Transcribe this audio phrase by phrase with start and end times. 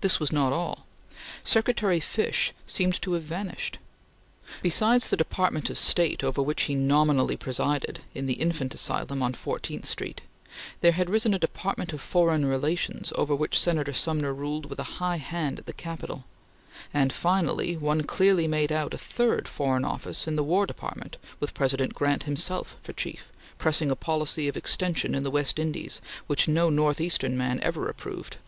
[0.00, 0.86] This was not all.
[1.44, 3.76] Secretary Fish seemed to have vanished.
[4.62, 9.34] Besides the Department of State over which he nominally presided in the Infant Asylum on
[9.34, 10.22] Fourteenth Street,
[10.80, 14.96] there had risen a Department of Foreign Relations over which Senator Sumner ruled with a
[14.98, 16.24] high hand at the Capitol;
[16.94, 21.52] and, finally, one clearly made out a third Foreign Office in the War Department, with
[21.52, 26.48] President Grant himself for chief, pressing a policy of extension in the West Indies which
[26.48, 28.38] no Northeastern man ever approved.